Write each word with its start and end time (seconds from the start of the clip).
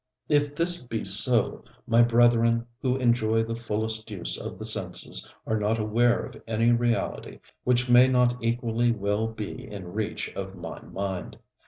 If 0.29 0.55
this 0.55 0.81
be 0.81 1.05
so, 1.05 1.63
my 1.85 2.01
brethren 2.01 2.65
who 2.81 2.95
enjoy 2.95 3.43
the 3.43 3.53
fullest 3.53 4.09
use 4.09 4.35
of 4.35 4.57
the 4.57 4.65
senses 4.65 5.31
are 5.45 5.59
not 5.59 5.77
aware 5.77 6.25
of 6.25 6.41
any 6.47 6.71
reality 6.71 7.39
which 7.65 7.87
may 7.87 8.07
not 8.07 8.35
equally 8.43 8.91
well 8.91 9.27
be 9.27 9.63
in 9.69 9.93
reach 9.93 10.29
of 10.33 10.55
my 10.55 10.81
mind. 10.81 11.37